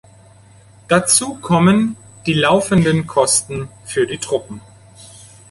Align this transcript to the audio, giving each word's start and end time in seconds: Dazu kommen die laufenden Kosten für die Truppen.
Dazu 0.87 1.35
kommen 1.35 1.95
die 2.25 2.33
laufenden 2.33 3.05
Kosten 3.05 3.69
für 3.85 4.07
die 4.07 4.17
Truppen. 4.17 4.59